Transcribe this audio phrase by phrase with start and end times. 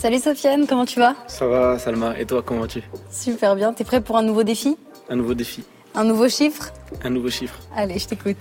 [0.00, 1.14] Salut Sofiane, comment tu vas?
[1.26, 2.82] Ça va Salma, et toi comment vas-tu?
[3.10, 4.78] Super bien, t'es prêt pour un nouveau défi?
[5.10, 5.62] Un nouveau défi.
[5.94, 6.72] Un nouveau chiffre?
[7.04, 7.58] Un nouveau chiffre.
[7.76, 8.38] Allez, je t'écoute.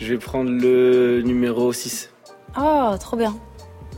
[0.00, 2.10] Je vais prendre le numéro 6.
[2.58, 3.36] Oh, trop bien.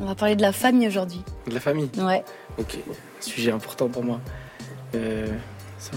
[0.02, 1.22] On va parler de la famille aujourd'hui.
[1.46, 1.88] De la famille?
[1.96, 2.22] Ouais.
[2.58, 2.76] Ok,
[3.18, 4.20] sujet important pour moi.
[4.94, 5.26] Euh,
[5.78, 5.92] ça,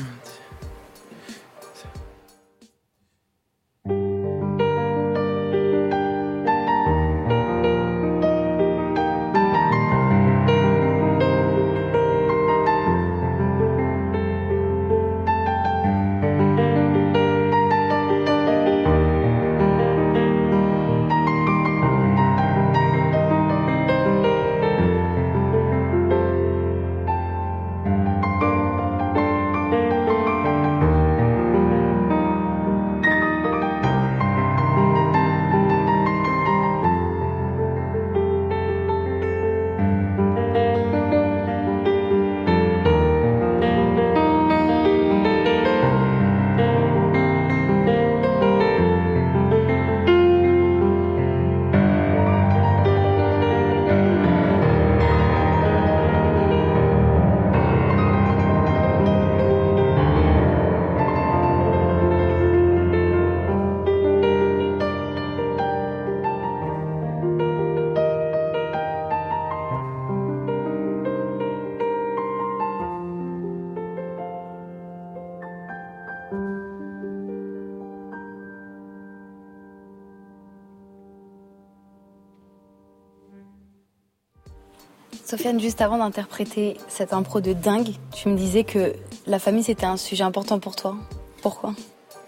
[85.25, 88.93] Sofiane, juste avant d'interpréter cette impro de dingue, tu me disais que
[89.27, 90.95] la famille c'était un sujet important pour toi.
[91.41, 91.73] Pourquoi?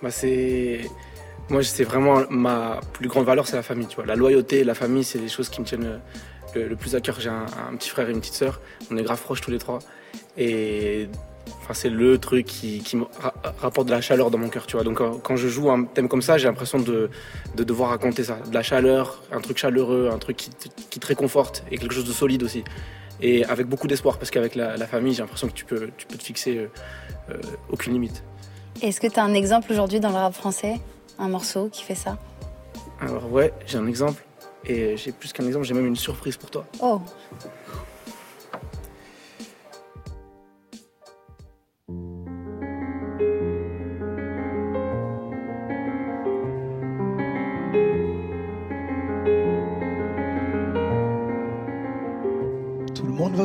[0.01, 0.81] Bah c'est
[1.49, 4.05] moi c'est vraiment ma plus grande valeur c'est la famille tu vois.
[4.05, 5.99] La loyauté la famille c'est les choses qui me tiennent
[6.55, 7.19] le, plus à cœur.
[7.19, 8.61] J'ai un, petit frère et une petite sœur.
[8.91, 9.79] On est grave proches tous les trois.
[10.37, 11.09] Et
[11.61, 13.05] enfin c'est le truc qui, me
[13.59, 14.83] rapporte de la chaleur dans mon cœur tu vois.
[14.83, 17.09] Donc quand, je joue un thème comme ça j'ai l'impression de,
[17.55, 18.37] devoir raconter ça.
[18.49, 20.49] De la chaleur un truc chaleureux un truc qui,
[20.89, 22.63] qui te réconforte et quelque chose de solide aussi.
[23.21, 26.17] Et avec beaucoup d'espoir parce qu'avec la, famille, j'ai l'impression que tu peux, tu peux
[26.17, 26.67] te fixer euh,
[27.29, 28.23] euh, aucune limite.
[28.81, 30.79] Est-ce que tu as un exemple aujourd'hui dans le rap français,
[31.19, 32.17] un morceau qui fait ça?
[32.99, 34.23] Alors ouais, j'ai un exemple.
[34.65, 36.65] Et j'ai plus qu'un exemple, j'ai même une surprise pour toi.
[36.81, 37.01] Oh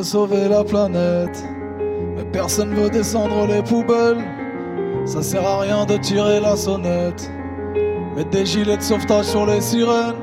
[0.03, 1.43] sauver la planète.
[2.15, 4.23] Mais personne veut descendre les poubelles.
[5.05, 7.31] Ça sert à rien de tirer la sonnette.
[8.15, 10.15] Mettre des gilets de sauvetage sur les sirènes.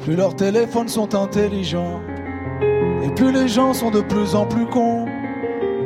[0.00, 2.00] Plus leurs téléphones sont intelligents.
[3.04, 5.06] Et plus les gens sont de plus en plus cons.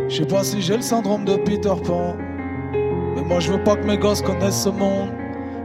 [0.09, 2.15] Je sais pas si j'ai le syndrome de Peter Pan.
[3.15, 5.11] Mais moi je veux pas que mes gosses connaissent ce monde.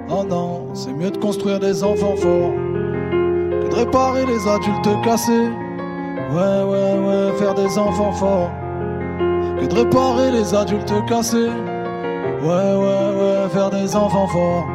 [0.09, 5.49] Oh non, c'est mieux de construire des enfants forts que de réparer les adultes cassés.
[6.31, 8.51] Ouais, ouais, ouais, faire des enfants forts.
[9.59, 11.49] Que de réparer les adultes cassés.
[12.41, 14.65] Ouais, ouais, ouais, faire des enfants forts.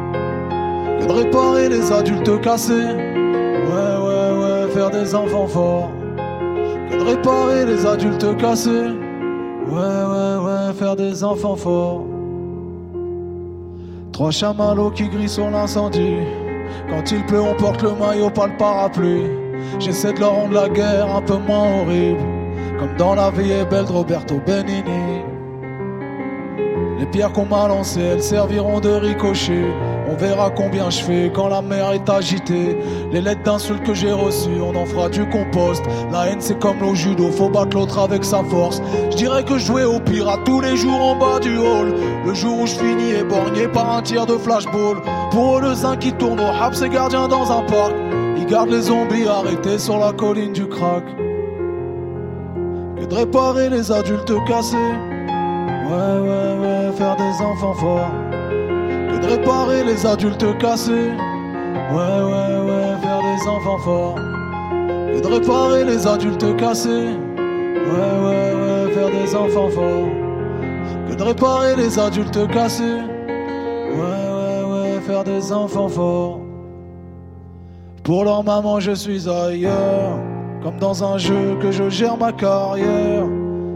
[0.99, 2.73] Que de réparer les adultes cassés.
[2.73, 5.89] Ouais, ouais, ouais, faire des enfants forts.
[6.91, 8.91] Que de réparer les adultes cassés.
[9.67, 12.03] Ouais, ouais, ouais, faire des enfants forts.
[14.11, 16.17] Trois chamallows qui grillent sur l'incendie.
[16.87, 19.23] Quand il pleut, on porte le maillot, pas le parapluie.
[19.79, 22.21] J'essaie de leur rendre la guerre un peu moins horrible,
[22.79, 25.21] comme dans La vie est belle de Roberto Benini.
[26.99, 29.65] Les pierres qu'on m'a lancées, elles serviront de ricochet.
[30.09, 32.77] On verra combien je fais quand la mer est agitée.
[33.11, 35.83] Les lettres d'insultes que j'ai reçues, on en fera du compost.
[36.11, 38.81] La haine c'est comme le judo, faut battre l'autre avec sa force.
[39.11, 41.93] Je dirais que jouais au pirate tous les jours en bas du hall.
[42.25, 44.97] Le jour où je finis éborgné par un tir de flashball.
[45.31, 47.93] Pour eux le zin qui tourne au rap, c'est gardien dans un parc.
[48.45, 51.03] Garde les zombies arrêtés sur la colline du crack.
[52.97, 54.77] Que de réparer les adultes cassés.
[54.77, 58.09] Ouais, ouais, ouais, faire des enfants forts.
[58.39, 61.11] Que de réparer les adultes cassés.
[61.91, 64.15] Ouais, ouais, ouais, faire des enfants forts.
[64.15, 66.89] Que de réparer les adultes cassés.
[66.89, 70.07] Ouais, ouais, ouais, faire des enfants forts.
[71.09, 72.83] Que de réparer les adultes cassés.
[72.83, 76.46] Ouais, ouais, ouais, faire des enfants forts.
[78.07, 80.17] Pour leur maman, je suis ailleurs,
[80.63, 83.25] comme dans un jeu que je gère ma carrière.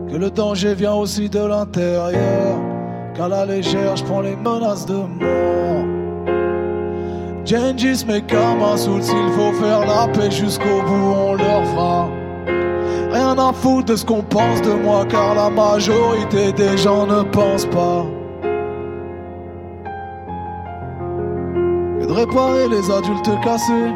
[0.10, 2.57] Que le danger vient aussi de l'intérieur,
[3.13, 5.86] qu'à la légère, je prends les menaces de mort.
[7.44, 12.07] Gengis, mes Kama s'il faut faire la paix jusqu'au bout, on leur fera.
[13.12, 17.24] Rien à foutre de ce qu'on pense de moi, car la majorité des gens ne
[17.24, 18.06] pensent pas.
[22.01, 23.92] Et de réparer les adultes cassés.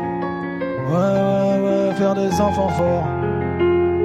[0.88, 3.08] Ouais, ouais, ouais, faire des enfants forts.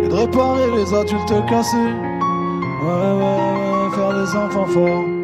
[0.03, 1.77] Et de réparer les adultes cassés.
[1.77, 5.20] Ouais, ouais, ouais, faire des enfants forts.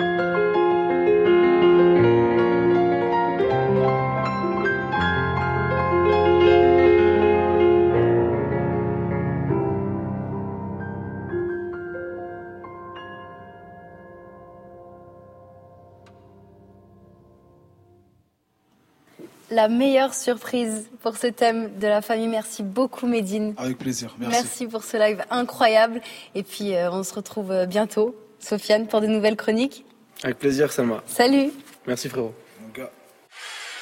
[19.50, 22.28] La meilleure surprise pour ce thème de la famille.
[22.28, 23.54] Merci beaucoup, Médine.
[23.56, 24.14] Avec plaisir.
[24.18, 24.36] Merci.
[24.36, 26.00] Merci pour ce live incroyable.
[26.34, 29.84] Et puis, euh, on se retrouve euh, bientôt, Sofiane, pour de nouvelles chroniques.
[30.22, 31.02] Avec plaisir, Salma.
[31.06, 31.50] Salut.
[31.86, 32.34] Merci, frérot.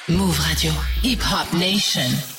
[0.07, 0.71] Move Radio,
[1.03, 2.34] Hip Hop Nation.